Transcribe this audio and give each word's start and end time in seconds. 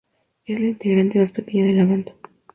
Es 0.45 0.59
la 0.59 0.65
integrante 0.65 1.19
más 1.19 1.31
pequeña 1.31 1.65
de 1.65 1.73
la 1.73 1.85
banda. 1.85 2.15